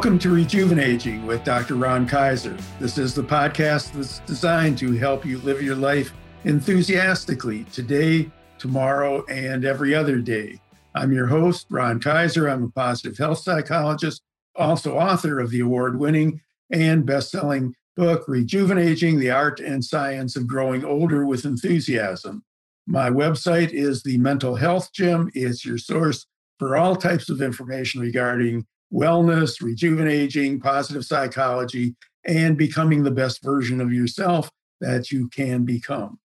[0.00, 1.74] Welcome to Rejuvenating with Dr.
[1.74, 2.56] Ron Kaiser.
[2.78, 6.14] This is the podcast that's designed to help you live your life
[6.44, 10.58] enthusiastically today, tomorrow, and every other day.
[10.94, 12.48] I'm your host, Ron Kaiser.
[12.48, 14.22] I'm a positive health psychologist,
[14.56, 20.34] also author of the award winning and best selling book, Rejuvenating the Art and Science
[20.34, 22.42] of Growing Older with Enthusiasm.
[22.86, 25.30] My website is the Mental Health Gym.
[25.34, 26.24] It's your source
[26.58, 31.94] for all types of information regarding wellness, rejuvenating, positive psychology,
[32.24, 36.18] and becoming the best version of yourself that you can become.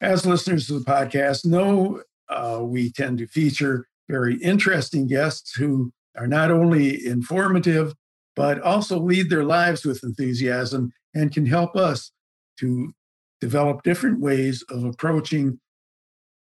[0.00, 5.92] As listeners to the podcast know, uh, we tend to feature very interesting guests who
[6.16, 7.94] are not only informative,
[8.34, 12.12] but also lead their lives with enthusiasm and can help us
[12.60, 12.92] to
[13.40, 15.58] develop different ways of approaching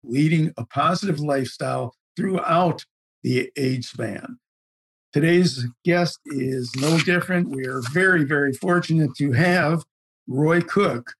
[0.04, 2.84] leading a positive lifestyle throughout
[3.22, 4.38] the age span.
[5.12, 7.50] Today's guest is no different.
[7.50, 9.84] We are very, very fortunate to have
[10.26, 11.12] Roy Cook.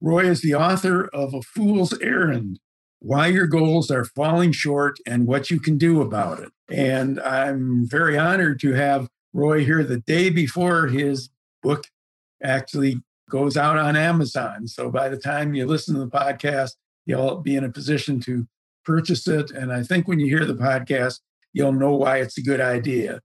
[0.00, 2.58] Roy is the author of A Fool's Errand
[3.00, 6.52] Why Your Goals Are Falling Short and What You Can Do About It.
[6.70, 11.28] And I'm very honored to have Roy here the day before his
[11.62, 11.84] book
[12.42, 14.68] actually goes out on Amazon.
[14.68, 18.46] So by the time you listen to the podcast, you'll be in a position to
[18.86, 19.50] purchase it.
[19.50, 21.20] And I think when you hear the podcast,
[21.52, 23.20] you'll know why it's a good idea.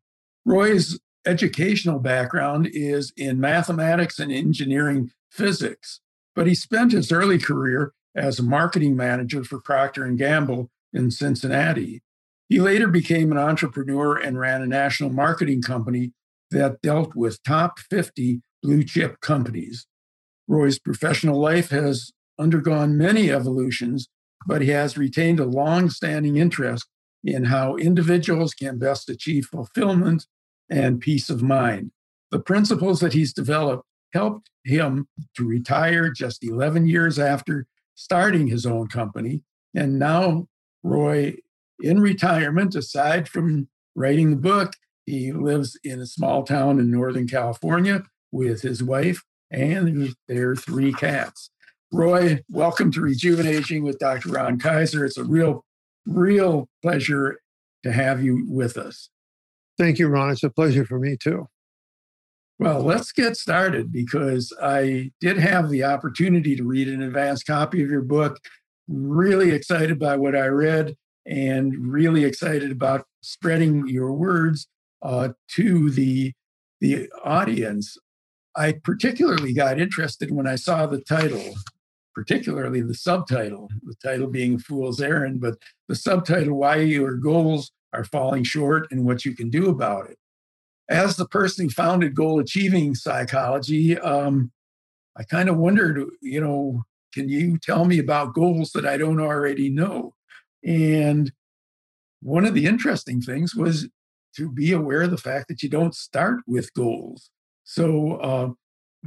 [0.49, 5.99] Roy's educational background is in mathematics and engineering physics,
[6.35, 11.11] but he spent his early career as a marketing manager for Procter & Gamble in
[11.11, 12.01] Cincinnati.
[12.47, 16.13] He later became an entrepreneur and ran a national marketing company
[16.49, 19.85] that dealt with top 50 blue chip companies.
[20.47, 24.09] Roy's professional life has undergone many evolutions,
[24.47, 26.87] but he has retained a long standing interest
[27.23, 30.25] in how individuals can best achieve fulfillment
[30.69, 31.91] and peace of mind.
[32.31, 37.65] The principles that he's developed helped him to retire just 11 years after
[37.95, 39.43] starting his own company.
[39.75, 40.47] And now,
[40.83, 41.35] Roy,
[41.79, 44.73] in retirement, aside from writing the book,
[45.05, 50.93] he lives in a small town in Northern California with his wife and their three
[50.93, 51.49] cats.
[51.91, 54.29] Roy, welcome to Rejuvenating with Dr.
[54.29, 55.05] Ron Kaiser.
[55.05, 55.65] It's a real
[56.05, 57.39] real pleasure
[57.83, 59.09] to have you with us.
[59.79, 60.31] Thank you, Ron.
[60.31, 61.47] It's a pleasure for me too.
[62.59, 67.81] Well, let's get started because I did have the opportunity to read an advanced copy
[67.81, 68.37] of your book.
[68.89, 74.67] Really excited by what I read and really excited about spreading your words
[75.01, 76.33] uh, to the,
[76.81, 77.95] the audience.
[78.57, 81.55] I particularly got interested when I saw the title
[82.15, 85.55] particularly the subtitle, the title being Fool's Errand, but
[85.87, 90.17] the subtitle, Why Your Goals Are Falling Short and What You Can Do About It.
[90.89, 94.51] As the person who founded Goal Achieving Psychology, um,
[95.17, 96.83] I kind of wondered, you know,
[97.13, 100.13] can you tell me about goals that I don't already know?
[100.63, 101.31] And
[102.21, 103.89] one of the interesting things was
[104.35, 107.29] to be aware of the fact that you don't start with goals.
[107.63, 108.49] So, uh,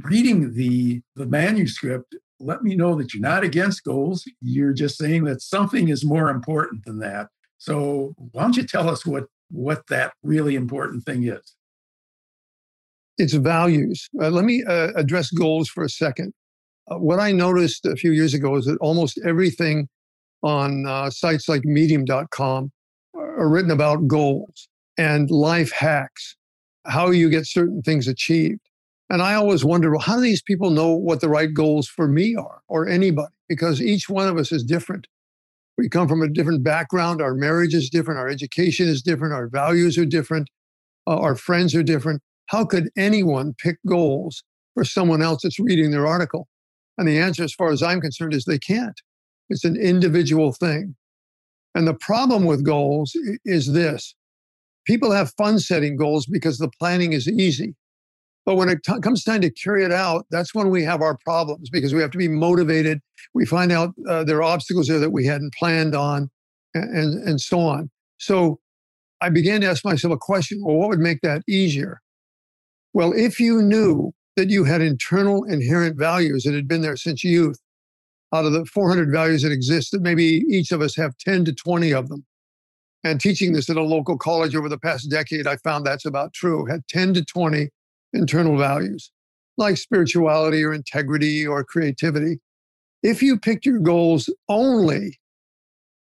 [0.01, 4.23] reading the the manuscript, let me know that you're not against goals.
[4.41, 7.27] You're just saying that something is more important than that.
[7.63, 11.55] So why don't you tell us what what that really important thing is?
[13.17, 14.09] It's values.
[14.21, 16.33] Uh, let me uh, address goals for a second.
[16.91, 19.87] Uh, what I noticed a few years ago is that almost everything
[20.41, 22.69] on uh, sites like medium.com
[23.15, 26.35] are written about goals and life hacks,
[26.85, 28.59] how you get certain things achieved.
[29.09, 32.09] And I always wonder, well, how do these people know what the right goals for
[32.09, 33.33] me are or anybody?
[33.47, 35.07] Because each one of us is different.
[35.77, 37.21] We come from a different background.
[37.21, 38.19] Our marriage is different.
[38.19, 39.33] Our education is different.
[39.33, 40.49] Our values are different.
[41.07, 42.21] Uh, our friends are different.
[42.47, 44.43] How could anyone pick goals
[44.75, 46.47] for someone else that's reading their article?
[46.97, 48.99] And the answer, as far as I'm concerned, is they can't.
[49.49, 50.95] It's an individual thing.
[51.75, 53.13] And the problem with goals
[53.45, 54.15] is this
[54.85, 57.75] people have fun setting goals because the planning is easy.
[58.45, 61.17] But when it t- comes time to carry it out, that's when we have our
[61.17, 62.99] problems because we have to be motivated.
[63.33, 66.29] We find out uh, there are obstacles there that we hadn't planned on,
[66.73, 67.89] and, and, so on.
[68.17, 68.59] So
[69.21, 72.01] I began to ask myself a question well, what would make that easier?
[72.93, 77.23] Well, if you knew that you had internal inherent values that had been there since
[77.23, 77.59] youth,
[78.33, 81.53] out of the 400 values that exist, that maybe each of us have 10 to
[81.53, 82.25] 20 of them.
[83.03, 86.33] And teaching this at a local college over the past decade, I found that's about
[86.33, 86.65] true.
[86.65, 87.69] Had 10 to 20
[88.13, 89.11] internal values
[89.57, 92.39] like spirituality or integrity or creativity.
[93.01, 95.19] If you picked your goals only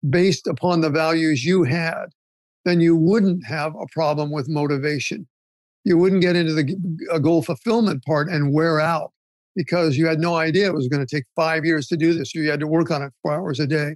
[0.07, 2.07] based upon the values you had,
[2.65, 5.27] then you wouldn't have a problem with motivation.
[5.83, 6.63] You wouldn't get into the
[7.19, 9.11] goal fulfillment part and wear out
[9.55, 12.33] because you had no idea it was going to take five years to do this.
[12.33, 13.95] You had to work on it four hours a day.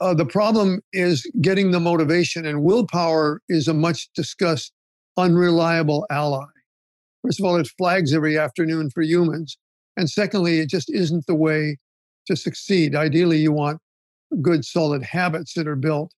[0.00, 4.72] Uh, the problem is getting the motivation, and willpower is a much discussed
[5.18, 6.46] unreliable ally.
[7.22, 9.58] First of all, it flags every afternoon for humans.
[9.96, 11.76] And secondly, it just isn't the way
[12.26, 12.94] to succeed.
[12.94, 13.80] Ideally, you want
[14.40, 16.12] good, solid habits that are built,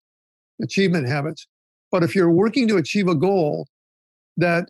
[0.62, 1.46] achievement habits.
[1.90, 3.66] But if you're working to achieve a goal
[4.36, 4.68] that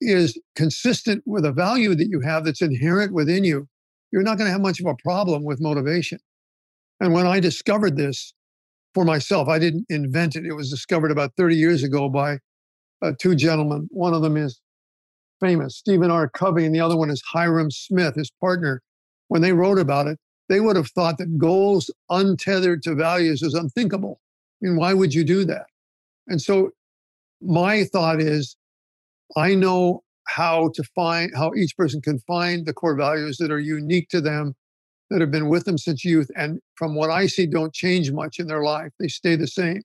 [0.00, 3.66] is consistent with a value that you have that's inherent within you,
[4.12, 6.18] you're not going to have much of a problem with motivation.
[7.00, 8.32] And when I discovered this
[8.94, 10.46] for myself, I didn't invent it.
[10.46, 12.38] It was discovered about 30 years ago by
[13.02, 13.88] uh, two gentlemen.
[13.90, 14.60] One of them is
[15.40, 16.28] famous, Stephen R.
[16.28, 18.82] Covey, and the other one is Hyrum Smith, his partner.
[19.28, 20.18] When they wrote about it,
[20.48, 24.20] they would have thought that goals untethered to values is unthinkable.
[24.62, 25.66] I mean, why would you do that?
[26.26, 26.70] And so
[27.40, 28.56] my thought is
[29.36, 33.60] I know how to find how each person can find the core values that are
[33.60, 34.54] unique to them
[35.10, 38.38] that have been with them since youth and from what i see don't change much
[38.38, 39.80] in their life they stay the same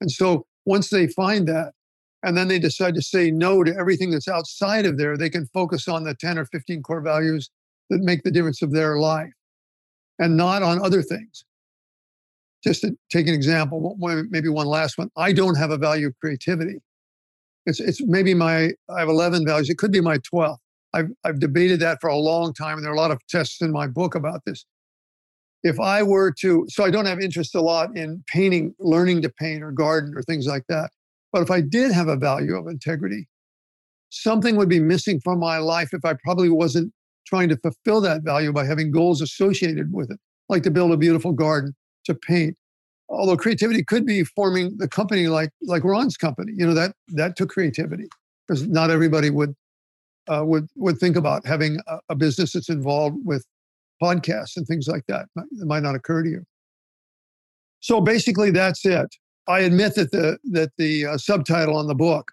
[0.00, 1.72] and so once they find that
[2.26, 5.46] and then they decide to say no to everything that's outside of there they can
[5.46, 7.50] focus on the 10 or 15 core values
[7.88, 9.32] that make the difference of their life
[10.18, 11.44] and not on other things
[12.62, 13.96] just to take an example
[14.30, 16.80] maybe one last one i don't have a value of creativity
[17.66, 19.68] it's it's maybe my I have 11 values.
[19.68, 20.58] It could be my 12th.
[20.94, 23.60] I've I've debated that for a long time, and there are a lot of tests
[23.60, 24.64] in my book about this.
[25.62, 29.28] If I were to, so I don't have interest a lot in painting, learning to
[29.28, 30.90] paint or garden or things like that.
[31.32, 33.28] But if I did have a value of integrity,
[34.10, 36.92] something would be missing from my life if I probably wasn't
[37.26, 40.18] trying to fulfill that value by having goals associated with it,
[40.48, 41.74] like to build a beautiful garden,
[42.04, 42.56] to paint,
[43.08, 46.52] although creativity could be forming the company like like Ron's company.
[46.56, 48.08] You know that that took creativity
[48.46, 49.54] because not everybody would
[50.28, 53.44] uh, would would think about having a, a, business that's involved with
[54.02, 55.26] podcasts and things like that.
[55.36, 56.44] It might not occur to you.
[57.80, 59.14] So basically, that's it.
[59.48, 62.32] I admit that the that the uh, subtitle on the book,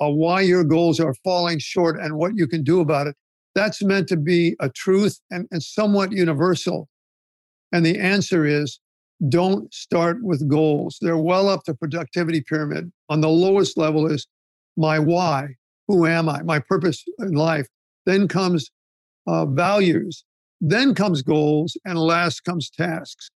[0.00, 3.16] uh, "Why Your Goals Are Falling Short and What You Can Do About It,"
[3.54, 6.88] that's meant to be a truth and, and somewhat universal.
[7.72, 8.78] And the answer is
[9.28, 10.98] don't start with goals.
[11.00, 12.92] They're well up the productivity pyramid.
[13.08, 14.26] On the lowest level is
[14.76, 15.56] my why.
[15.88, 16.42] Who am I?
[16.42, 17.66] My purpose in life.
[18.06, 18.70] Then comes
[19.26, 20.24] uh, values.
[20.60, 21.76] Then comes goals.
[21.84, 23.30] And last comes tasks.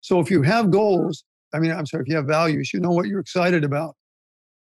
[0.00, 1.24] So if you have goals,
[1.56, 3.96] I mean, I'm sorry, if you have values, you know what you're excited about,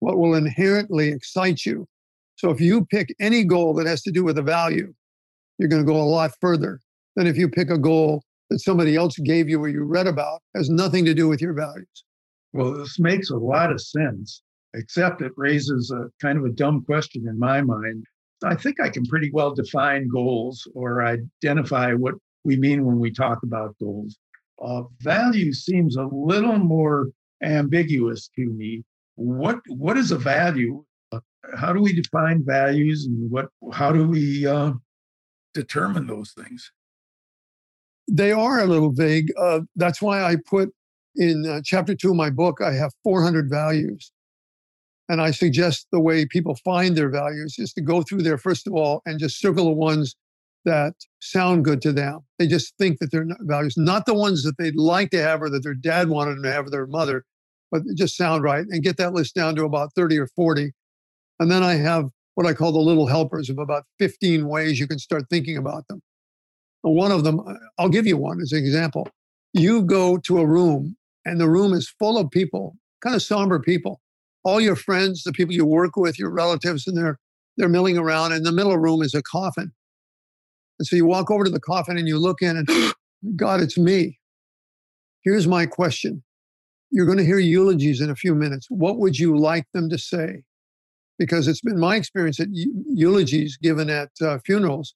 [0.01, 1.87] what will inherently excite you.
[2.35, 4.93] So if you pick any goal that has to do with a value,
[5.57, 6.81] you're going to go a lot further
[7.15, 10.41] than if you pick a goal that somebody else gave you or you read about
[10.57, 12.03] has nothing to do with your values.
[12.51, 14.41] Well, this makes a lot of sense,
[14.73, 18.03] except it raises a kind of a dumb question in my mind.
[18.43, 23.09] I think I can pretty well define goals or identify what we mean when we
[23.09, 24.17] talk about goals.
[24.61, 27.09] Uh, value seems a little more
[27.43, 28.83] ambiguous to me.
[29.15, 30.83] What what is a value?
[31.11, 31.19] Uh,
[31.57, 34.73] how do we define values, and what how do we uh,
[35.53, 36.71] determine those things?
[38.07, 39.31] they are a little vague.
[39.39, 40.69] Uh, that's why I put
[41.15, 44.11] in uh, chapter two of my book, I have 400 values.
[45.09, 48.67] And I suggest the way people find their values is to go through there, first
[48.67, 50.15] of all, and just circle the ones
[50.65, 52.19] that sound good to them.
[52.39, 55.49] They just think that they're values, not the ones that they'd like to have or
[55.49, 57.25] that their dad wanted them to have or their mother,
[57.71, 60.71] but just sound right and get that list down to about 30 or 40.
[61.39, 64.87] And then I have what I call the little helpers of about 15 ways you
[64.87, 66.01] can start thinking about them.
[66.81, 67.41] One of them,
[67.77, 69.07] I'll give you one as an example.
[69.53, 73.59] You go to a room and the room is full of people, kind of somber
[73.59, 74.01] people.
[74.43, 77.17] All your friends, the people you work with, your relatives, and they're
[77.55, 78.33] they're milling around.
[78.33, 79.71] In the middle room is a coffin.
[80.83, 82.67] And so you walk over to the coffin and you look in and
[83.37, 84.19] God, it's me.
[85.21, 86.21] Here's my question.
[86.91, 88.67] You're going to hear eulogies in a few minutes.
[88.69, 90.43] What would you like them to say?
[91.17, 94.93] Because it's been my experience that eulogies given at uh, funerals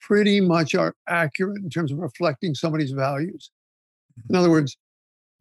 [0.00, 3.50] pretty much are accurate in terms of reflecting somebody's values.
[4.30, 4.76] In other words,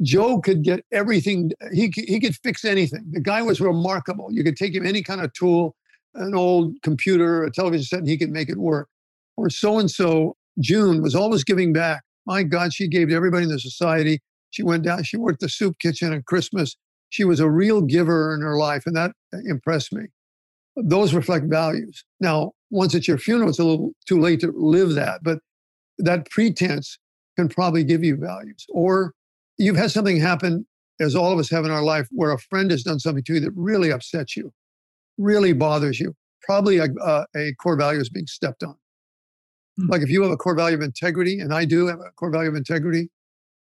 [0.01, 3.05] Joe could get everything, he, he could fix anything.
[3.11, 4.29] The guy was remarkable.
[4.31, 5.75] You could take him any kind of tool,
[6.15, 8.89] an old computer, a television set, and he could make it work.
[9.37, 12.03] Or so and so, June was always giving back.
[12.25, 14.21] My God, she gave to everybody in the society.
[14.51, 16.75] She went down, she worked the soup kitchen at Christmas.
[17.09, 20.05] She was a real giver in her life, and that uh, impressed me.
[20.77, 22.03] Those reflect values.
[22.19, 25.21] Now, once it's your funeral, it's a little too late to live that.
[25.23, 25.39] But
[25.97, 26.97] that pretense
[27.37, 28.65] can probably give you values.
[28.69, 29.13] Or
[29.57, 30.65] you've had something happen,
[30.99, 33.33] as all of us have in our life, where a friend has done something to
[33.35, 34.51] you that really upsets you.
[35.17, 38.75] really bothers you, probably a, a, a core value is being stepped on.
[39.77, 39.87] Hmm.
[39.87, 42.31] Like if you have a core value of integrity, and I do have a core
[42.31, 43.09] value of integrity,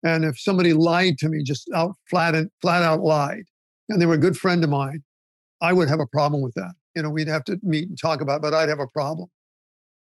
[0.03, 3.45] and if somebody lied to me, just out flat and flat out lied,
[3.89, 5.03] and they were a good friend of mine,
[5.61, 6.73] I would have a problem with that.
[6.95, 9.29] You know, we'd have to meet and talk about, it, but I'd have a problem.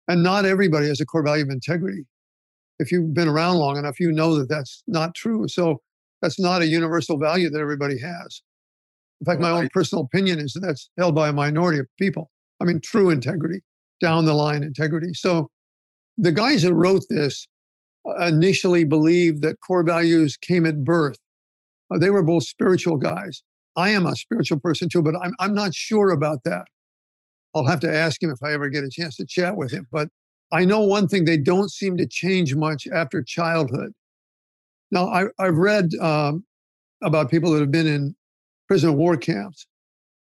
[0.07, 2.05] And not everybody has a core value of integrity.
[2.79, 5.47] If you've been around long enough, you know that that's not true.
[5.47, 5.81] So
[6.21, 8.41] that's not a universal value that everybody has.
[9.21, 12.31] In fact, my own personal opinion is that that's held by a minority of people.
[12.59, 13.61] I mean, true integrity,
[14.01, 15.13] down the line integrity.
[15.13, 15.49] So
[16.17, 17.47] the guys that wrote this
[18.07, 21.17] uh, initially believed that core values came at birth.
[21.93, 23.43] Uh, they were both spiritual guys.
[23.75, 26.65] I am a spiritual person too, but I'm, I'm not sure about that.
[27.53, 29.87] I'll have to ask him if I ever get a chance to chat with him.
[29.91, 30.09] But
[30.51, 33.93] I know one thing they don't seem to change much after childhood.
[34.91, 36.43] Now, I, have read um,
[37.01, 38.15] about people that have been in
[38.67, 39.65] prisoner of war camps,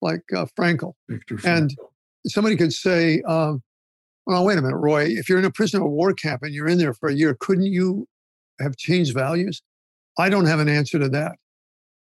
[0.02, 0.94] like uh, Frankl.
[1.10, 1.58] Viktor Frankl.
[1.58, 1.76] And
[2.28, 3.62] somebody could say, um,
[4.26, 6.68] well, wait a minute, Roy, if you're in a prisoner of war camp and you're
[6.68, 8.08] in there for a year, couldn't you
[8.60, 9.62] have changed values?
[10.18, 11.36] I don't have an answer to that.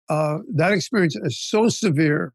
[0.08, 2.32] Uh, that experience is so severe,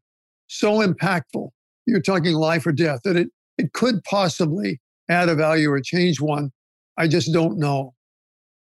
[0.48, 1.50] so impactful.
[1.86, 6.20] You're talking life or death that it, it could possibly add a value or change
[6.20, 6.50] one.
[6.98, 7.94] I just don't know.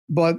[0.09, 0.37] But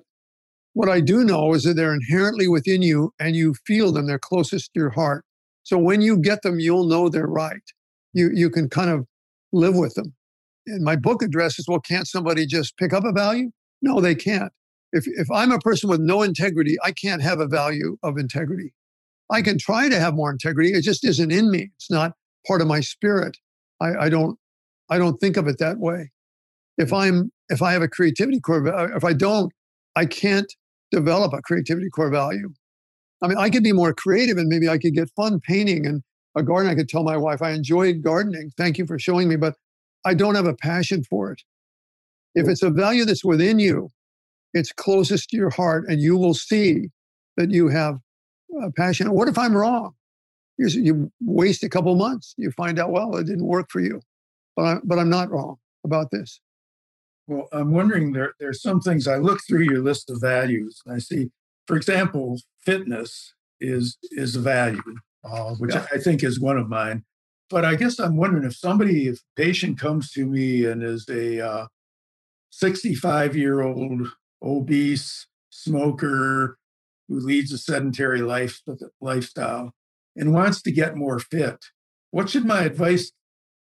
[0.73, 4.07] what I do know is that they're inherently within you and you feel them.
[4.07, 5.25] They're closest to your heart.
[5.63, 7.61] So when you get them, you'll know they're right.
[8.13, 9.05] You, you can kind of
[9.51, 10.13] live with them.
[10.67, 13.51] And my book addresses well, can't somebody just pick up a value?
[13.81, 14.51] No, they can't.
[14.91, 18.73] If, if I'm a person with no integrity, I can't have a value of integrity.
[19.31, 20.71] I can try to have more integrity.
[20.71, 21.71] It just isn't in me.
[21.75, 22.13] It's not
[22.47, 23.37] part of my spirit.
[23.81, 24.37] I, I don't
[24.89, 26.11] I don't think of it that way.
[26.77, 29.51] If I'm if I have a creativity core, uh, if I don't,
[29.95, 30.51] I can't
[30.91, 32.53] develop a creativity core value.
[33.21, 36.03] I mean, I could be more creative and maybe I could get fun painting and
[36.35, 36.69] a garden.
[36.71, 38.51] I could tell my wife, I enjoyed gardening.
[38.57, 39.55] Thank you for showing me, but
[40.05, 41.41] I don't have a passion for it.
[42.35, 43.89] If it's a value that's within you,
[44.53, 46.89] it's closest to your heart, and you will see
[47.37, 47.99] that you have
[48.61, 49.11] a passion.
[49.11, 49.93] What if I'm wrong?
[50.57, 52.33] You, you waste a couple months.
[52.37, 54.01] You find out, well, it didn't work for you,
[54.55, 56.39] but, I, but I'm not wrong about this.
[57.27, 60.81] Well, I'm wondering there there's some things I look through your list of values.
[60.85, 61.31] and I see,
[61.67, 64.81] for example, fitness is is a value,
[65.23, 65.85] uh, which yeah.
[65.93, 67.05] I think is one of mine.
[67.49, 71.07] But I guess I'm wondering if somebody, if a patient comes to me and is
[71.09, 71.67] a
[72.51, 74.07] 65 uh, year old
[74.41, 76.57] obese smoker
[77.07, 78.61] who leads a sedentary life
[79.01, 79.73] lifestyle
[80.15, 81.65] and wants to get more fit,
[82.11, 83.11] what should my advice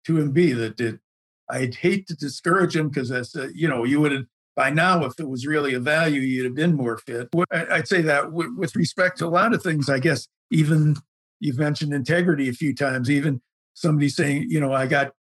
[0.06, 0.52] to him be?
[0.52, 1.00] That
[1.48, 4.24] I'd hate to discourage him because that's uh, you know you would have
[4.56, 7.28] by now if it was really a value you'd have been more fit.
[7.50, 10.96] I'd say that with respect to a lot of things, I guess even
[11.38, 13.10] you've mentioned integrity a few times.
[13.10, 13.40] Even
[13.80, 15.12] somebody saying you know I got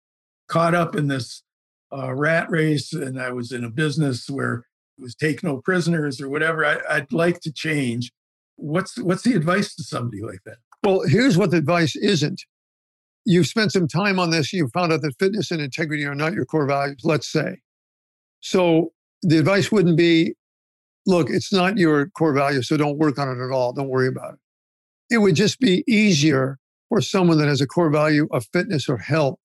[0.48, 1.42] caught up in this
[1.92, 4.64] uh, rat race and I was in a business where
[4.98, 6.64] it was take no prisoners or whatever.
[6.64, 8.10] I, I'd like to change.
[8.56, 10.56] What's what's the advice to somebody like that?
[10.84, 12.42] Well, here's what the advice isn't
[13.28, 16.32] you've spent some time on this, you found out that fitness and integrity are not
[16.32, 17.58] your core values, let's say.
[18.40, 20.34] So the advice wouldn't be
[21.06, 23.72] look, it's not your core value, so don't work on it at all.
[23.72, 25.14] Don't worry about it.
[25.14, 26.58] It would just be easier
[26.88, 29.38] for someone that has a core value of fitness or health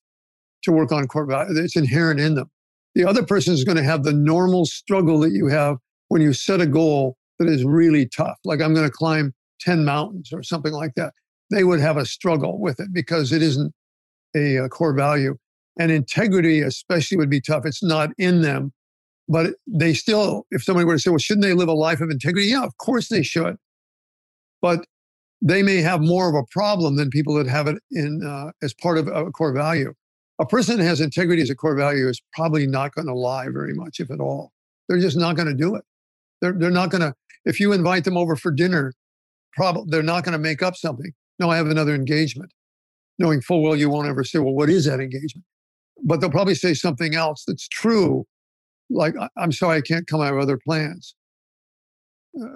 [0.64, 1.62] to work on core value.
[1.62, 2.50] It's inherent in them.
[2.96, 5.78] The other person is going to have the normal struggle that you have
[6.10, 8.38] when you set a goal that is really tough.
[8.46, 11.14] Like I'm going to climb 10 mountains or something like that
[11.54, 13.74] they would have a struggle with it because it isn't
[14.36, 15.36] a, a core value.
[15.80, 17.66] And integrity, especially, would be tough.
[17.66, 18.74] It's not in them.
[19.28, 22.10] But they still, if somebody were to say, well, shouldn't they live a life of
[22.10, 22.48] integrity?
[22.48, 23.56] Yeah, of course they should.
[24.62, 24.86] But
[25.46, 28.74] they may have more of a problem than people that have it in uh, as
[28.74, 29.94] part of a core value.
[30.40, 33.50] A person that has integrity as a core value is probably not going to lie
[33.50, 34.54] very much, if at all.
[34.88, 35.84] They're just not going to do it.
[36.42, 37.14] They're, they're not going to,
[37.46, 38.94] if you invite them over for dinner,
[39.52, 41.12] probably they're not going to make up something.
[41.40, 42.52] No, I have another engagement,
[43.20, 45.46] knowing full well you won't ever say, well, what is that engagement?
[46.06, 48.26] But they'll probably say something else that's true,
[48.90, 50.22] like, I'm sorry, I can't come.
[50.22, 51.16] I have other plans.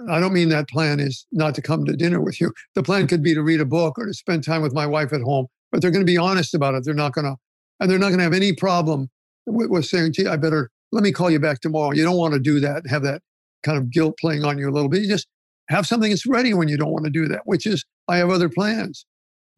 [0.10, 2.52] I don't mean that plan is not to come to dinner with you.
[2.74, 5.14] The plan could be to read a book or to spend time with my wife
[5.14, 6.84] at home, but they're going to be honest about it.
[6.84, 7.36] They're not going to,
[7.80, 9.10] and they're not going to have any problem
[9.46, 11.92] with, with saying, gee, I better, let me call you back tomorrow.
[11.92, 13.22] You don't want to do that, have that
[13.64, 15.02] kind of guilt playing on you a little bit.
[15.02, 15.28] You just
[15.70, 18.30] have something that's ready when you don't want to do that, which is, I have
[18.30, 19.06] other plans.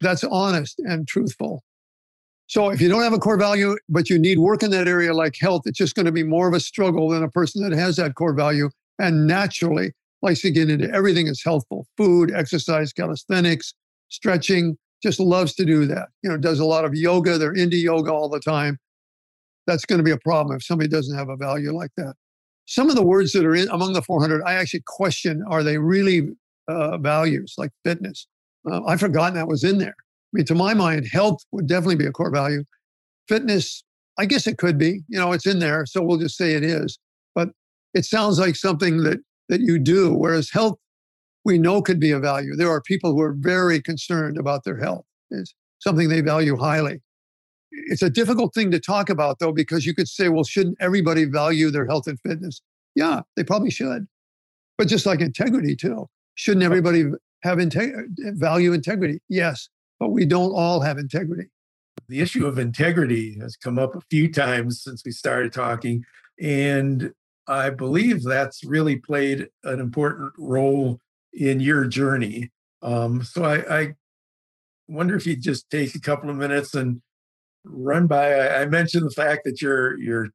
[0.00, 1.62] That's honest and truthful.
[2.46, 5.14] So if you don't have a core value, but you need work in that area
[5.14, 7.76] like health, it's just going to be more of a struggle than a person that
[7.76, 12.92] has that core value and naturally likes to get into everything that's healthful food, exercise,
[12.92, 13.74] calisthenics,
[14.08, 16.08] stretching, just loves to do that.
[16.22, 17.38] You know, does a lot of yoga.
[17.38, 18.78] They're into yoga all the time.
[19.66, 22.14] That's going to be a problem if somebody doesn't have a value like that.
[22.66, 25.78] Some of the words that are in among the 400, I actually question: Are they
[25.78, 26.30] really
[26.68, 28.26] uh, values like fitness?
[28.70, 29.96] Uh, I've forgotten that was in there.
[29.98, 32.64] I mean, to my mind, health would definitely be a core value.
[33.26, 33.82] Fitness,
[34.18, 35.02] I guess it could be.
[35.08, 36.98] You know, it's in there, so we'll just say it is.
[37.34, 37.50] But
[37.94, 39.18] it sounds like something that
[39.50, 40.14] that you do.
[40.14, 40.78] Whereas health,
[41.44, 42.56] we know could be a value.
[42.56, 45.04] There are people who are very concerned about their health.
[45.30, 47.00] It's something they value highly.
[47.72, 51.24] It's a difficult thing to talk about, though, because you could say, well, shouldn't everybody
[51.24, 52.62] value their health and fitness?
[52.94, 54.06] Yeah, they probably should.
[54.78, 57.04] But just like integrity, too, shouldn't everybody
[57.42, 58.06] have integ-
[58.38, 59.20] value integrity?
[59.28, 61.48] Yes, but we don't all have integrity.
[62.08, 66.04] The issue of integrity has come up a few times since we started talking.
[66.40, 67.12] And
[67.50, 71.00] I believe that's really played an important role
[71.32, 72.50] in your journey.
[72.80, 73.94] Um, so I, I
[74.86, 77.02] wonder if you'd just take a couple of minutes and
[77.64, 78.34] run by.
[78.34, 80.28] I, I mentioned the fact that your your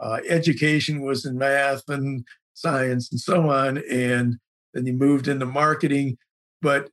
[0.00, 4.36] uh, education was in math and science and so on, and
[4.74, 6.18] then you moved into marketing,
[6.60, 6.90] but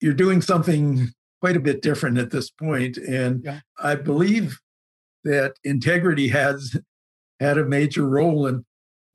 [0.00, 1.08] you're doing something
[1.40, 2.98] quite a bit different at this point.
[2.98, 3.60] And yeah.
[3.78, 4.58] I believe
[5.24, 6.76] that integrity has
[7.40, 8.64] had a major role in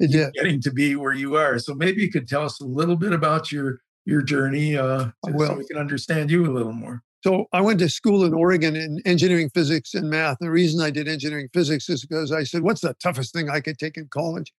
[0.08, 1.60] getting to be where you are.
[1.60, 5.54] So maybe you could tell us a little bit about your your journey uh, so
[5.56, 7.04] we can understand you a little more.
[7.24, 10.38] So I went to school in Oregon in engineering physics and math.
[10.40, 13.50] And The reason I did engineering physics is because I said, what's the toughest thing
[13.50, 14.52] I could take in college?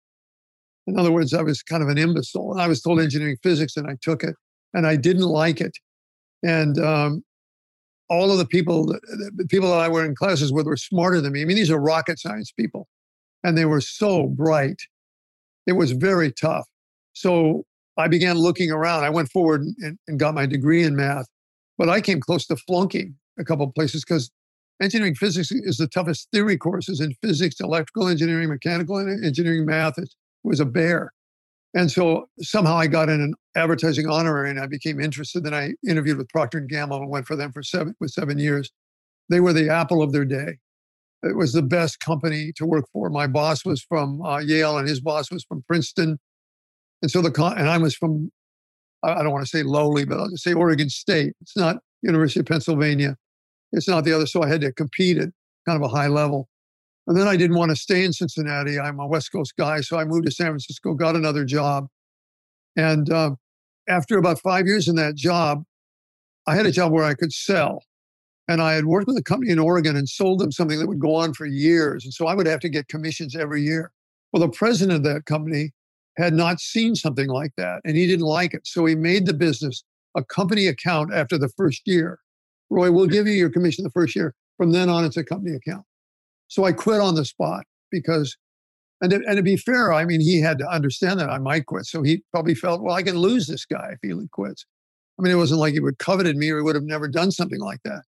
[0.86, 2.52] In other words, I was kind of an imbecile.
[2.52, 4.36] And I was told engineering physics and I took it
[4.74, 5.76] and I didn't like it.
[6.44, 7.24] And um,
[8.10, 11.34] all of the people, the people that I were in classes with were smarter than
[11.34, 11.42] me.
[11.42, 12.88] I mean, these are rocket science people
[13.44, 14.82] and they were so bright.
[15.68, 16.68] It was very tough.
[17.14, 17.66] So
[17.98, 19.04] I began looking around.
[19.04, 21.28] I went forward and, and got my degree in math
[21.82, 24.30] but I came close to flunking a couple of places because
[24.84, 29.98] engineering physics is the toughest theory courses in physics, electrical engineering, mechanical engineering, math.
[29.98, 31.12] It was a bear.
[31.74, 35.44] And so somehow I got in an advertising honorary and I became interested.
[35.44, 38.38] Then I interviewed with Procter and Gamble and went for them for seven with seven
[38.38, 38.70] years.
[39.30, 40.60] They were the apple of their day.
[41.24, 43.10] It was the best company to work for.
[43.10, 46.20] My boss was from uh, Yale and his boss was from Princeton.
[47.02, 48.32] And so the con- and I was from
[49.04, 51.34] I don't want to say lowly, but I'll just say Oregon State.
[51.42, 53.16] It's not University of Pennsylvania.
[53.72, 54.28] It's not the other.
[54.28, 55.30] So I had to compete at
[55.68, 56.50] kind of a high level.
[57.08, 58.80] And then I didn't want to stay in Cincinnati.
[58.80, 59.82] I'm a West Coast guy.
[59.82, 61.88] So I moved to San Francisco, got another job.
[62.76, 63.32] And uh,
[63.90, 65.64] after about five years in that job,
[66.48, 67.84] I had a job where I could sell.
[68.48, 71.00] And I had worked with a company in Oregon and sold them something that would
[71.00, 72.04] go on for years.
[72.04, 73.92] And so I would have to get commissions every year.
[74.32, 75.72] Well, the president of that company
[76.18, 78.68] had not seen something like that and he didn't like it.
[78.68, 79.84] So he made the business
[80.16, 82.20] a company account after the first year.
[82.70, 84.34] Roy, we'll give you your commission the first year.
[84.58, 85.86] From then on, it's a company account.
[86.48, 88.38] So I quit on the spot because,
[89.02, 91.66] and to, and to be fair, I mean, he had to understand that I might
[91.66, 91.86] quit.
[91.86, 94.66] So he probably felt, well, I can lose this guy if he quits.
[95.18, 97.32] I mean, it wasn't like he would coveted me or he would have never done
[97.32, 98.04] something like that.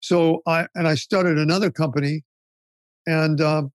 [0.00, 2.22] So I, and I started another company
[3.06, 3.72] and um,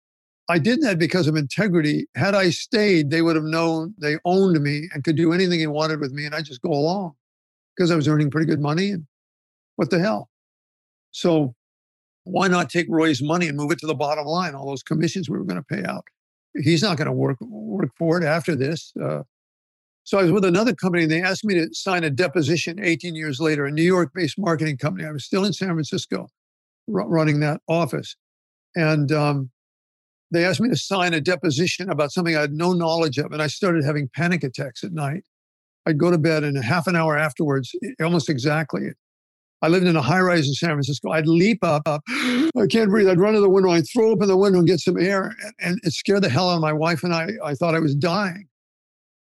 [0.49, 2.07] I did that because of integrity.
[2.15, 5.67] Had I stayed, they would have known they owned me and could do anything they
[5.67, 7.13] wanted with me, and I just go along
[7.75, 8.91] because I was earning pretty good money.
[8.91, 9.05] And
[9.77, 10.29] what the hell?
[11.11, 11.55] So
[12.25, 14.53] why not take Roy's money and move it to the bottom line?
[14.53, 16.05] All those commissions we were going to pay out.
[16.61, 18.91] He's not going to work work for it after this.
[19.01, 19.23] Uh,
[20.11, 23.15] so I was with another company, and they asked me to sign a deposition 18
[23.15, 25.07] years later, a New York-based marketing company.
[25.07, 26.27] I was still in San Francisco,
[26.93, 28.17] r- running that office,
[28.75, 29.51] and um,
[30.29, 33.41] they asked me to sign a deposition about something I had no knowledge of, and
[33.41, 35.23] I started having panic attacks at night.
[35.85, 38.89] I'd go to bed, and a half an hour afterwards, almost exactly,
[39.61, 41.11] I lived in a high rise in San Francisco.
[41.11, 43.07] I'd leap up, up, I can't breathe.
[43.07, 43.69] I'd run to the window.
[43.69, 45.33] I'd throw open the window and get some air.
[45.41, 47.29] And, and, it scared the hell out of my wife and I.
[47.45, 48.47] I thought I was dying.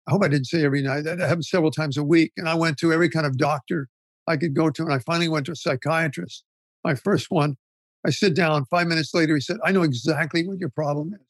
[0.08, 1.04] I hope I didn't say every night.
[1.04, 2.32] That happened several times a week.
[2.38, 3.88] And I went to every kind of doctor
[4.28, 4.84] I could go to.
[4.84, 6.44] And I finally went to a psychiatrist.
[6.84, 7.58] My first one.
[8.06, 8.66] I sit down.
[8.66, 11.28] Five minutes later, he said, I know exactly what your problem is.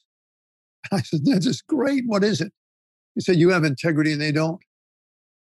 [0.92, 2.04] I said, That's just great.
[2.06, 2.54] What is it?
[3.16, 4.62] He said, You have integrity and they don't.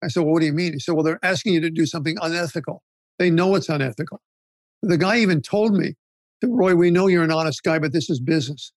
[0.03, 0.73] I said, Well, what do you mean?
[0.73, 2.83] He said, Well, they're asking you to do something unethical.
[3.19, 4.21] They know it's unethical.
[4.83, 5.95] The guy even told me,
[6.43, 8.73] Roy, we know you're an honest guy, but this is business,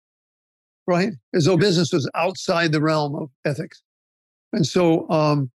[0.85, 1.13] right?
[1.33, 3.81] As though business was outside the realm of ethics.
[4.53, 5.51] And so, um,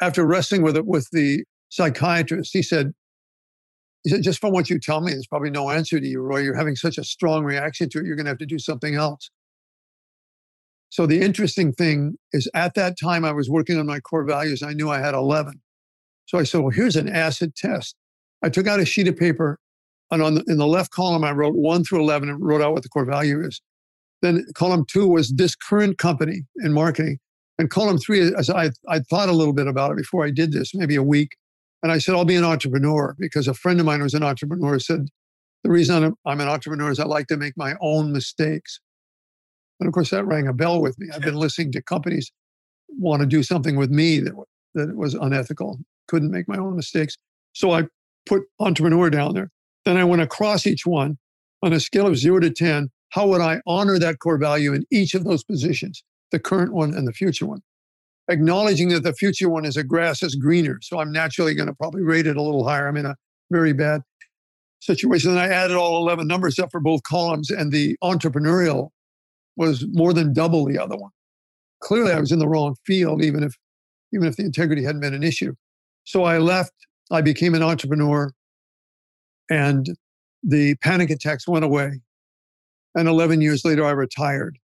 [0.00, 2.92] after wrestling with it with the psychiatrist, he said,
[4.04, 6.38] he said, just from what you tell me, there's probably no answer to you, Roy.
[6.38, 8.06] You're having such a strong reaction to it.
[8.06, 9.30] You're going to have to do something else.
[10.90, 14.62] So the interesting thing is at that time I was working on my core values.
[14.62, 15.60] I knew I had 11.
[16.26, 17.94] So I said, well, here's an acid test.
[18.42, 19.58] I took out a sheet of paper
[20.10, 22.72] and on the, in the left column, I wrote one through 11 and wrote out
[22.72, 23.60] what the core value is.
[24.22, 27.18] Then column two was this current company in marketing.
[27.58, 30.52] And column three, as I, I thought a little bit about it before I did
[30.52, 31.36] this, maybe a week.
[31.82, 34.78] And I said, I'll be an entrepreneur because a friend of mine was an entrepreneur
[34.78, 35.08] said,
[35.64, 38.80] the reason I'm, I'm an entrepreneur is I like to make my own mistakes.
[39.80, 41.08] And of course, that rang a bell with me.
[41.12, 42.32] I've been listening to companies
[42.96, 44.34] want to do something with me that,
[44.74, 47.16] that was unethical, couldn't make my own mistakes.
[47.52, 47.84] So I
[48.26, 49.50] put entrepreneur down there.
[49.84, 51.18] Then I went across each one
[51.62, 52.90] on a scale of zero to 10.
[53.10, 56.94] How would I honor that core value in each of those positions, the current one
[56.94, 57.60] and the future one?
[58.30, 60.78] Acknowledging that the future one is a grass is greener.
[60.82, 62.86] So I'm naturally going to probably rate it a little higher.
[62.86, 63.16] I'm in a
[63.50, 64.02] very bad
[64.80, 65.30] situation.
[65.30, 68.90] And I added all 11 numbers up for both columns, and the entrepreneurial
[69.56, 71.10] was more than double the other one.
[71.80, 73.54] Clearly, I was in the wrong field, even if
[74.12, 75.54] even if the integrity hadn't been an issue.
[76.04, 76.72] So I left.
[77.10, 78.32] I became an entrepreneur,
[79.50, 79.86] and
[80.42, 82.00] the panic attacks went away.
[82.94, 84.58] And 11 years later, I retired.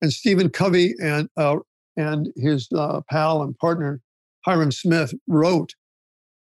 [0.00, 1.56] And Stephen Covey and uh,
[1.96, 4.00] and his uh, pal and partner
[4.46, 5.74] Hyrum Smith wrote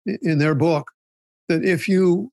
[0.05, 0.91] in their book
[1.49, 2.31] that if you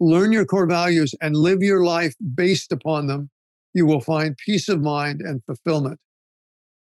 [0.00, 3.30] learn your core values and live your life based upon them,
[3.74, 5.98] you will find peace of mind and fulfillment.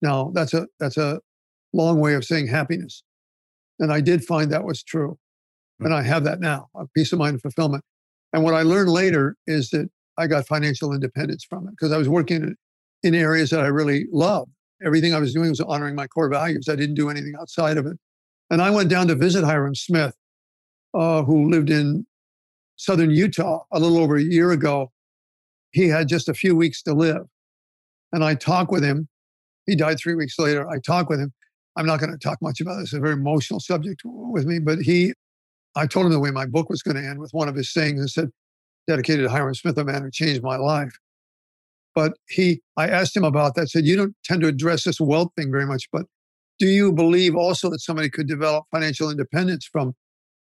[0.01, 1.19] Now, that's a that's a
[1.73, 3.03] long way of saying happiness.
[3.79, 5.17] And I did find that was true.
[5.79, 5.85] Hmm.
[5.85, 7.83] And I have that now, a peace of mind and fulfillment.
[8.33, 11.97] And what I learned later is that I got financial independence from it because I
[11.97, 12.55] was working
[13.03, 14.47] in, areas that I really love.
[14.85, 16.67] Everything I was doing was honoring my core values.
[16.69, 17.97] I didn't do anything outside of it.
[18.49, 20.15] And I went down to visit Hyrum Smith,
[20.93, 22.05] uh, who lived in
[22.75, 24.91] southern Utah a little over a year ago.
[25.71, 27.23] He had just a few weeks to live.
[28.11, 29.07] And I talked with him.
[29.65, 30.67] He died three weeks later.
[30.67, 31.31] I talked with him.
[31.77, 32.85] I'm not going to talk much about this.
[32.85, 35.13] It's a very emotional subject with me, but he,
[35.75, 37.71] I told him the way my book was going to end with one of his
[37.71, 38.29] sayings and said,
[38.87, 40.97] dedicated to Hyrum Smith, a man who changed my life.
[41.93, 45.31] But he, I asked him about that, said, you don't tend to address this wealth
[45.35, 46.05] thing very much, but
[46.59, 49.93] do you believe also that somebody could develop financial independence from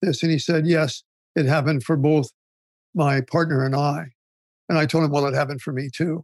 [0.02, 0.22] this?
[0.22, 1.04] And he said, yes,
[1.36, 2.30] it happened for both
[2.94, 4.08] my partner and I.
[4.68, 6.24] And I told him, well, it happened for me too.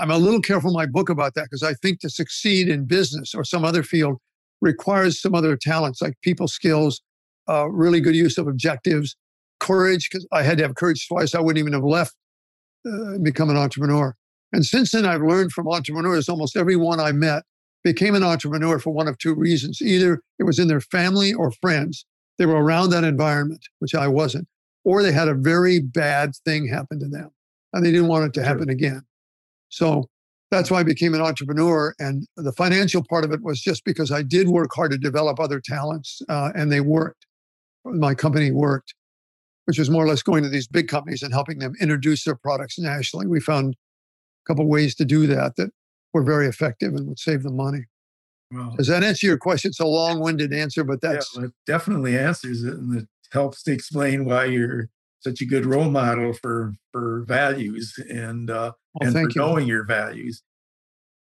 [0.00, 2.86] I'm a little careful in my book about that because I think to succeed in
[2.86, 4.16] business or some other field
[4.60, 7.02] requires some other talents like people skills,
[7.48, 9.16] uh, really good use of objectives,
[9.60, 11.34] courage, because I had to have courage twice.
[11.34, 12.14] I wouldn't even have left
[12.86, 14.14] uh, become an entrepreneur.
[14.54, 17.42] And since then, I've learned from entrepreneurs, almost everyone I met
[17.82, 19.82] became an entrepreneur for one of two reasons.
[19.82, 22.06] Either it was in their family or friends,
[22.38, 24.46] they were around that environment, which I wasn't,
[24.84, 27.30] or they had a very bad thing happen to them
[27.72, 29.02] and they didn't want it to happen again.
[29.70, 30.08] So
[30.52, 31.92] that's why I became an entrepreneur.
[31.98, 35.40] And the financial part of it was just because I did work hard to develop
[35.40, 37.26] other talents uh, and they worked.
[37.84, 38.94] My company worked,
[39.64, 42.36] which was more or less going to these big companies and helping them introduce their
[42.36, 43.26] products nationally.
[43.26, 43.74] We found
[44.46, 45.70] couple ways to do that that
[46.12, 47.84] were very effective and would save them money.
[48.50, 49.70] Well, Does that answer your question?
[49.70, 53.72] It's a long-winded answer, but that's yeah, well, definitely answers it, and it helps to
[53.72, 54.88] explain why you're
[55.20, 59.28] such a good role model for for values and uh, well, and for you.
[59.36, 60.42] knowing your values.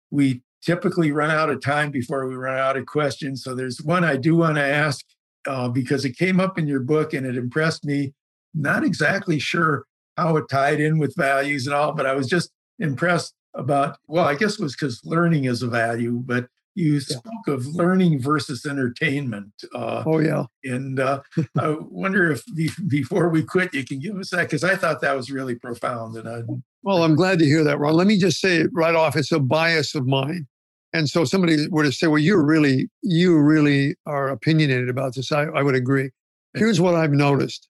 [0.09, 3.43] We typically run out of time before we run out of questions.
[3.43, 5.05] So there's one I do want to ask
[5.47, 8.13] uh, because it came up in your book and it impressed me.
[8.53, 9.85] Not exactly sure
[10.17, 13.97] how it tied in with values and all, but I was just impressed about.
[14.07, 17.53] Well, I guess it was because learning is a value, but you spoke yeah.
[17.53, 19.51] of learning versus entertainment.
[19.73, 21.21] Uh, oh yeah, and uh,
[21.59, 25.01] I wonder if be, before we quit, you can give us that because I thought
[25.01, 26.15] that was really profound.
[26.15, 26.43] And I,
[26.83, 27.93] well, I'm glad to hear that, Ron.
[27.93, 30.47] Let me just say it right off: it's a bias of mine.
[30.93, 35.31] And so, somebody were to say, "Well, you're really, you really are opinionated about this,"
[35.31, 36.11] I, I would agree.
[36.53, 37.67] Here's what I've noticed: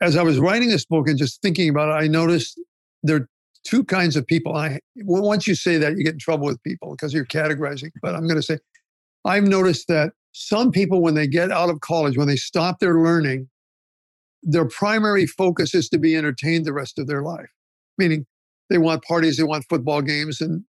[0.00, 2.60] as I was writing this book and just thinking about it, I noticed
[3.02, 3.28] there
[3.66, 4.56] two kinds of people.
[4.56, 7.90] I once you say that, you get in trouble with people because you're categorizing.
[8.00, 8.58] But I'm going to say,
[9.24, 13.00] I've noticed that some people, when they get out of college, when they stop their
[13.00, 13.48] learning,
[14.42, 17.50] their primary focus is to be entertained the rest of their life.
[17.98, 18.26] Meaning,
[18.70, 20.64] they want parties, they want football games, and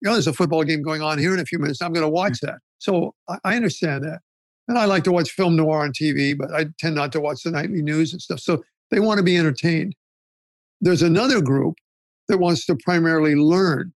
[0.00, 1.82] you know, there's a football game going on here in a few minutes.
[1.82, 2.46] I'm going to watch mm.
[2.46, 2.58] that.
[2.78, 4.20] So I, I understand that.
[4.68, 7.42] And I like to watch film noir on TV, but I tend not to watch
[7.42, 8.40] the nightly news and stuff.
[8.40, 9.94] So they want to be entertained.
[10.80, 11.74] There's another group
[12.30, 13.92] that wants to primarily learn.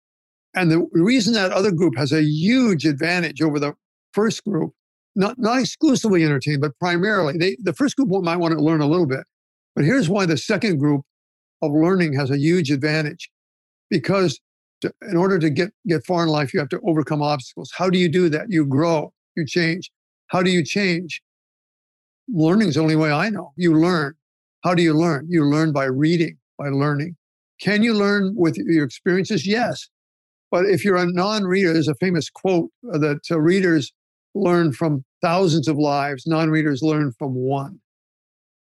[0.55, 3.75] And the reason that other group has a huge advantage over the
[4.13, 4.73] first group,
[5.17, 8.87] not, not exclusively entertained, but primarily, they, the first group might want to learn a
[8.87, 9.25] little bit.
[9.75, 11.03] But here's why the second group
[11.63, 13.31] of learning has a huge advantage.
[13.91, 14.39] Because
[14.83, 17.73] to, in order to get, get far in life, you have to overcome obstacles.
[17.77, 18.47] How do you do that?
[18.51, 19.91] You grow, you change.
[20.29, 21.23] How do you change?
[22.29, 23.53] learning is the only way I know.
[23.57, 24.15] You learn.
[24.63, 25.27] How do you learn?
[25.29, 27.17] You learn by reading, by learning.
[27.61, 29.47] Can you learn with your experiences?
[29.47, 29.89] Yes.
[30.51, 33.93] But if you're a non reader, there's a famous quote that uh, readers
[34.35, 37.81] learn from thousands of lives, non readers learn from one.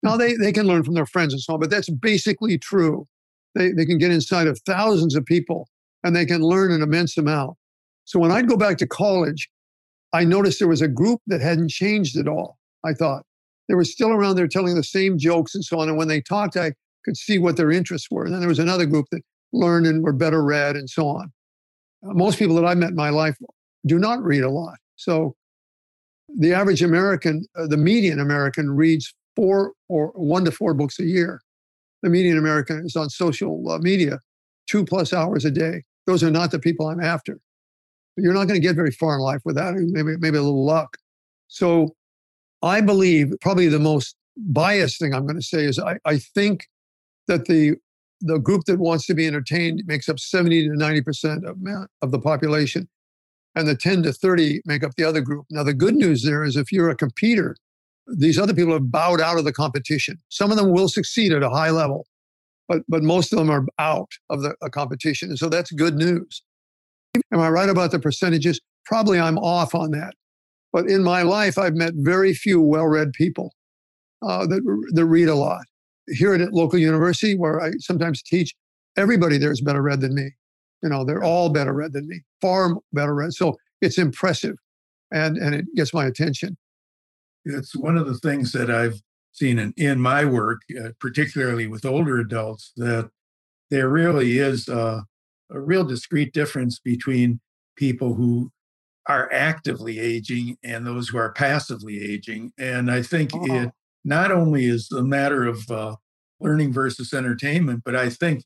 [0.03, 3.07] Now, they, they can learn from their friends and so on, but that's basically true.
[3.55, 5.67] They, they can get inside of thousands of people
[6.03, 7.57] and they can learn an immense amount.
[8.03, 9.49] So when I'd go back to college,
[10.13, 12.57] I noticed there was a group that hadn't changed at all.
[12.83, 13.23] I thought
[13.67, 15.89] they were still around there telling the same jokes and so on.
[15.89, 16.73] And when they talked, I
[17.05, 18.25] could see what their interests were.
[18.25, 19.21] And then there was another group that
[19.53, 21.31] learned and were better read and so on.
[22.03, 23.37] Most people that I met in my life
[23.85, 24.77] do not read a lot.
[24.95, 25.35] So
[26.37, 31.05] the average American, uh, the median American reads four or one to four books a
[31.05, 31.41] year.
[32.01, 34.19] The median American is on social uh, media
[34.67, 35.83] two plus hours a day.
[36.07, 37.39] Those are not the people I'm after.
[38.17, 40.97] You're not going to get very far in life without maybe maybe a little luck.
[41.47, 41.95] So
[42.61, 46.67] I believe probably the most biased thing I'm going to say is I, I think
[47.27, 47.75] that the
[48.21, 51.57] the group that wants to be entertained makes up 70 to 90 percent of,
[52.01, 52.87] of the population,
[53.55, 55.45] and the 10 to 30 make up the other group.
[55.49, 57.55] Now the good news there is if you're a competitor,
[58.07, 60.19] these other people have bowed out of the competition.
[60.29, 62.05] Some of them will succeed at a high level,
[62.67, 66.41] but but most of them are out of the competition, and so that's good news.
[67.31, 68.59] Am I right about the percentages?
[68.85, 70.13] Probably I'm off on that.
[70.73, 73.53] But in my life, I've met very few well-read people
[74.21, 74.61] uh, that
[74.93, 75.65] that read a lot.
[76.07, 78.53] Here at a local university, where I sometimes teach,
[78.95, 80.31] everybody there is better read than me.
[80.83, 83.33] You know, they're all better read than me, far better read.
[83.33, 84.55] So it's impressive,
[85.11, 86.57] and and it gets my attention.
[87.45, 91.85] It's one of the things that I've seen in, in my work, uh, particularly with
[91.85, 93.09] older adults, that
[93.69, 95.01] there really is uh,
[95.51, 97.39] a real discrete difference between
[97.75, 98.51] people who
[99.07, 102.51] are actively aging and those who are passively aging.
[102.57, 103.45] And I think oh.
[103.45, 103.71] it
[104.05, 105.95] not only is the matter of uh,
[106.39, 108.43] learning versus entertainment, but I think,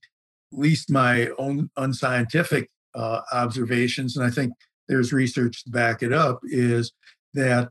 [0.52, 4.54] at least my own unscientific uh, observations, and I think
[4.88, 6.92] there's research to back it up, is
[7.36, 7.70] that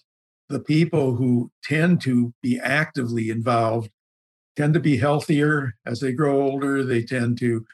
[0.48, 3.90] the people who tend to be actively involved
[4.56, 6.84] tend to be healthier as they grow older.
[6.84, 7.64] They tend to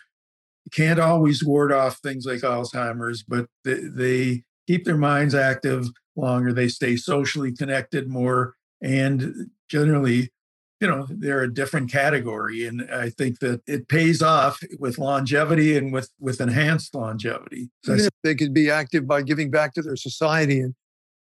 [0.72, 6.52] can't always ward off things like Alzheimer's, but they, they keep their minds active longer.
[6.52, 10.30] They stay socially connected more, and generally,
[10.80, 12.66] you know, they're a different category.
[12.66, 17.70] And I think that it pays off with longevity and with with enhanced longevity.
[17.84, 20.74] So they could be active by giving back to their society and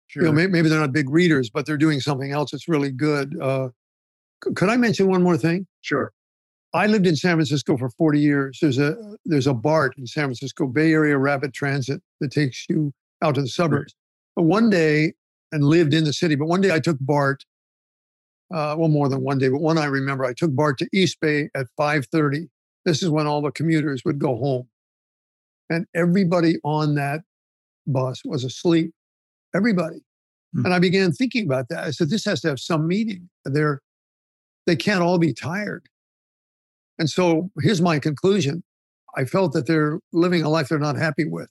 [0.07, 0.23] Sure.
[0.23, 2.93] You know, maybe, maybe, they're not big readers, but they're doing something else that's really
[2.93, 3.37] good.
[3.41, 3.71] Uh,
[4.55, 5.67] could I mention one more thing?
[5.81, 6.13] Sure.
[6.75, 8.59] I lived in San Francisco for 40 years.
[8.61, 12.93] There's a there's a BART in San Francisco, Bay Area Rapid Transit, that takes you
[13.23, 13.95] out to the suburbs.
[14.37, 15.15] But one day,
[15.55, 16.35] and lived in the city.
[16.35, 17.45] But one day I took BART.
[18.55, 20.25] Uh, well, more than one day, but one I remember.
[20.25, 22.49] I took BART to East Bay at 5:30.
[22.85, 24.69] This is when all the commuters would go home,
[25.71, 27.23] and everybody on that
[27.87, 28.93] bus was asleep.
[29.55, 29.97] Everybody.
[30.55, 30.67] Mm-hmm.
[30.67, 31.85] And I began thinking about that.
[31.85, 33.29] I said, this has to have some meaning.
[33.45, 33.81] They're
[34.67, 35.89] they can't all be tired
[36.99, 38.63] and so here's my conclusion.
[39.17, 41.49] I felt that they're living a life they're not happy with.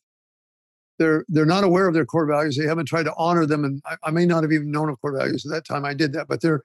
[0.99, 2.57] They're they're not aware of their core values.
[2.57, 3.65] They haven't tried to honor them.
[3.65, 5.85] And I, I may not have even known of core values at that time.
[5.85, 6.61] I did that, but they're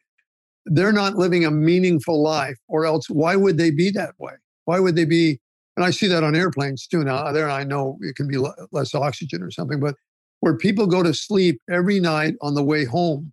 [0.66, 4.34] they're not living a meaningful life, or else why would they be that way?
[4.66, 5.40] Why would they be?
[5.76, 7.04] And I see that on airplanes too.
[7.04, 8.36] Now there, I know it can be
[8.72, 9.94] less oxygen or something, but
[10.40, 13.32] where people go to sleep every night on the way home,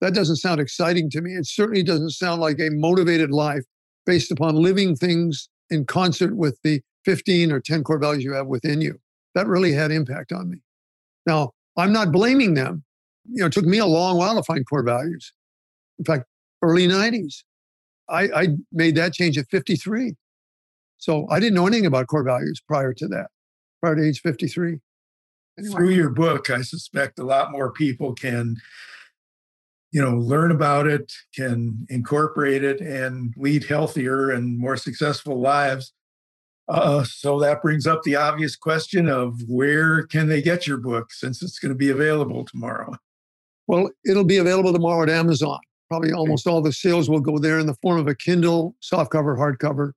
[0.00, 1.32] that doesn't sound exciting to me.
[1.32, 3.64] It certainly doesn't sound like a motivated life
[4.04, 8.46] based upon living things in concert with the 15 or 10 core values you have
[8.46, 8.98] within you.
[9.36, 10.56] That really had impact on me.
[11.26, 12.82] Now, I'm not blaming them.
[13.26, 15.30] You know, it took me a long while to find core values.
[15.98, 16.24] In fact,
[16.62, 17.42] early 90s.
[18.08, 20.14] I, I made that change at 53.
[20.96, 23.26] So I didn't know anything about core values prior to that,
[23.82, 24.78] prior to age 53.
[25.58, 25.74] Anyway.
[25.74, 28.56] Through your book, I suspect a lot more people can
[29.92, 35.92] you know learn about it can incorporate it and lead healthier and more successful lives
[36.68, 41.12] uh, so that brings up the obvious question of where can they get your book
[41.12, 42.94] since it's going to be available tomorrow?
[43.66, 45.60] Well it'll be available tomorrow at amazon.
[45.88, 49.36] Probably almost all the sales will go there in the form of a kindle softcover
[49.36, 49.92] hardcover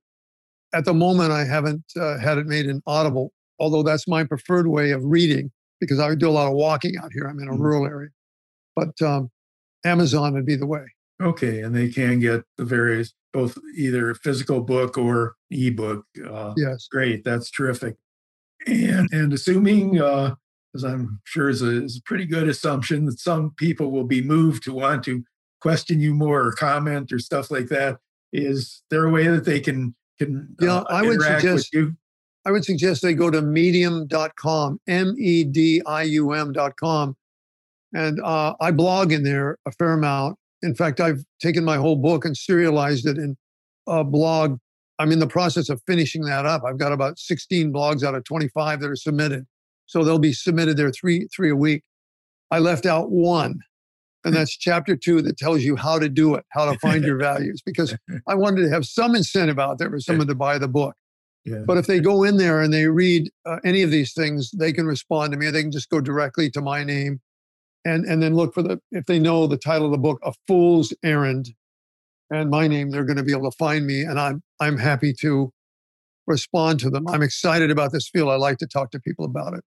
[0.72, 4.68] at the moment i haven't uh, had it made in audible although that's my preferred
[4.68, 7.24] way of reading because i do a lot of walking out here.
[7.24, 7.62] I'm in a mm-hmm.
[7.62, 8.10] rural area.
[8.76, 9.30] But um,
[9.84, 10.84] Amazon would be the way.
[11.20, 16.04] Okay, and they can get the various both either physical book or ebook.
[16.28, 17.24] Uh, yes, great.
[17.24, 17.96] That's terrific.
[18.66, 20.34] And and assuming, uh,
[20.74, 24.22] as I'm sure is a, is a pretty good assumption, that some people will be
[24.22, 25.22] moved to want to
[25.60, 27.98] question you more or comment or stuff like that,
[28.32, 31.94] is there a way that they can can yeah, uh, I would suggest you?
[32.46, 37.16] I would suggest they go to medium.com, M E D I U M.com.
[37.92, 40.38] And uh, I blog in there a fair amount.
[40.62, 43.36] In fact, I've taken my whole book and serialized it in
[43.86, 44.58] a blog.
[44.98, 46.62] I'm in the process of finishing that up.
[46.66, 49.46] I've got about 16 blogs out of 25 that are submitted.
[49.86, 51.82] So they'll be submitted there three, three a week.
[52.50, 53.60] I left out one,
[54.24, 57.16] and that's chapter two that tells you how to do it, how to find your
[57.18, 57.96] values, because
[58.28, 60.94] I wanted to have some incentive out there for someone to buy the book.
[61.44, 61.62] Yeah.
[61.66, 64.72] But if they go in there and they read uh, any of these things, they
[64.72, 65.50] can respond to me.
[65.50, 67.20] They can just go directly to my name,
[67.84, 70.32] and and then look for the if they know the title of the book, "A
[70.46, 71.54] Fool's Errand,"
[72.30, 75.12] and my name, they're going to be able to find me, and I'm I'm happy
[75.20, 75.52] to
[76.26, 77.08] respond to them.
[77.08, 78.28] I'm excited about this field.
[78.28, 79.64] I like to talk to people about it.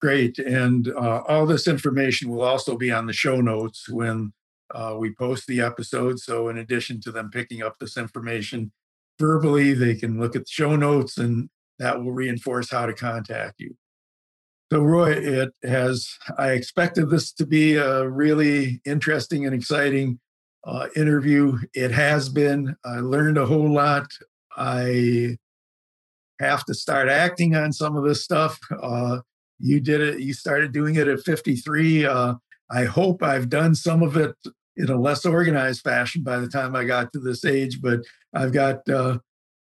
[0.00, 4.32] Great, and uh, all this information will also be on the show notes when
[4.74, 6.18] uh, we post the episode.
[6.18, 8.72] So, in addition to them picking up this information
[9.18, 13.60] verbally, they can look at the show notes and that will reinforce how to contact
[13.60, 13.76] you.
[14.72, 20.18] So, Roy, it has, I expected this to be a really interesting and exciting
[20.64, 21.58] uh, interview.
[21.74, 22.74] It has been.
[22.84, 24.06] I learned a whole lot.
[24.56, 25.36] I
[26.40, 28.58] have to start acting on some of this stuff.
[28.82, 29.20] Uh,
[29.58, 32.06] you did it, you started doing it at 53.
[32.06, 32.34] Uh,
[32.70, 34.34] I hope I've done some of it
[34.76, 38.00] in a less organized fashion by the time I got to this age, but
[38.34, 39.18] I've got uh,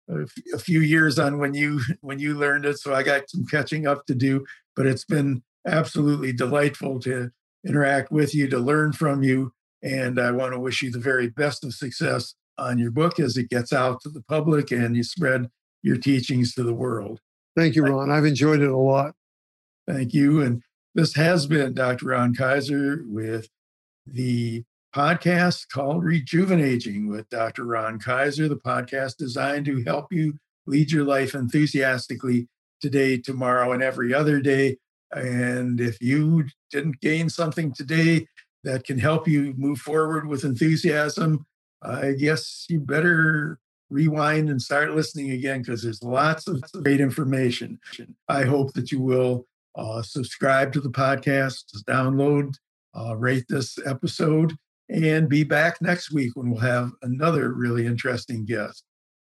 [0.10, 3.88] a few years on when you when you learned it, so I got some catching
[3.88, 4.46] up to do.
[4.78, 7.32] But it's been absolutely delightful to
[7.68, 9.52] interact with you, to learn from you,
[9.84, 13.38] and I want to wish you the very best of success on your book as
[13.38, 15.50] it gets out to the public and you spread
[15.84, 17.20] your teachings to the world.
[17.56, 18.12] Thank you, Ron.
[18.12, 19.14] I've enjoyed it a lot.
[19.88, 20.42] Thank you.
[20.42, 20.62] And
[20.96, 22.08] this has been Dr.
[22.08, 23.48] Ron Kaiser with
[24.06, 24.64] the
[24.96, 27.66] podcast called Rejuvenating with Dr.
[27.66, 32.48] Ron Kaiser, the podcast designed to help you lead your life enthusiastically
[32.82, 34.78] today, tomorrow, and every other day.
[35.12, 38.28] And if you didn't gain something today
[38.64, 41.46] that can help you move forward with enthusiasm,
[41.82, 43.60] I guess you better
[43.90, 47.80] rewind and start listening again because there's lots of great information.
[48.28, 52.56] I hope that you will uh, subscribe to the podcast, download,
[52.98, 54.54] uh, rate this episode,
[54.90, 58.84] and be back next week when we'll have another really interesting guest.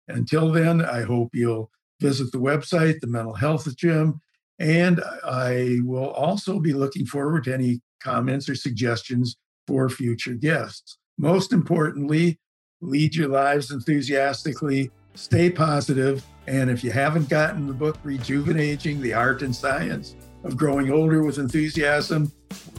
[0.09, 4.21] Until then, I hope you'll visit the website, the Mental Health Gym,
[4.59, 9.37] and I will also be looking forward to any comments or suggestions
[9.67, 10.99] for future guests.
[11.19, 12.39] Most importantly,
[12.81, 19.15] lead your lives enthusiastically, stay positive, and if you haven't gotten the book Rejuvenating the
[19.15, 22.33] Art and Science of Growing Older with Enthusiasm,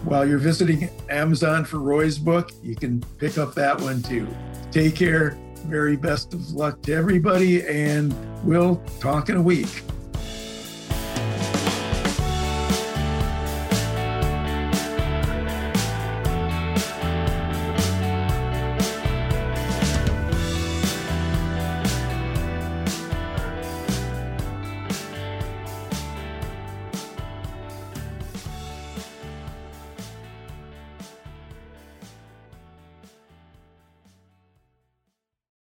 [0.04, 4.28] while you're visiting Amazon for Roy's book, you can pick up that one too.
[4.72, 5.38] Take care.
[5.66, 9.84] Very best of luck to everybody, and we'll talk in a week.